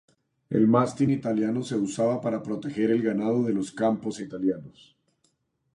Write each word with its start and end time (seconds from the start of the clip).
El 0.49 0.67
Mastín 0.67 1.11
italiano 1.11 1.61
se 1.61 1.75
usaba 1.75 2.19
para 2.21 2.41
proteger 2.41 2.89
el 2.89 3.03
ganado 3.03 3.43
de 3.43 3.53
los 3.53 3.71
campos 3.71 4.19
italianos. 4.19 4.97